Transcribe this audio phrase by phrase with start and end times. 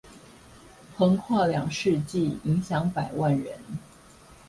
[0.97, 3.59] 橫跨兩世紀，影響百萬人